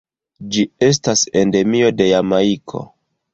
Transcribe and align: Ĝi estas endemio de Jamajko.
Ĝi 0.53 0.63
estas 0.87 1.23
endemio 1.41 1.93
de 2.01 2.09
Jamajko. 2.13 2.83